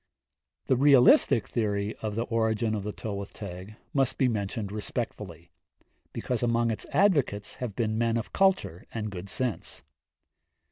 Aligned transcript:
The 0.65 0.75
realistic 0.75 1.47
theory 1.47 1.95
of 1.97 2.15
the 2.15 2.23
origin 2.23 2.73
of 2.73 2.81
the 2.81 2.91
Tylwyth 2.91 3.33
Teg 3.33 3.75
must 3.93 4.17
be 4.17 4.27
mentioned 4.27 4.71
respectfully, 4.71 5.51
because 6.11 6.41
among 6.41 6.71
its 6.71 6.87
advocates 6.91 7.53
have 7.57 7.75
been 7.75 7.99
men 7.99 8.17
of 8.17 8.33
culture 8.33 8.87
and 8.91 9.11
good 9.11 9.29
sense. 9.29 9.83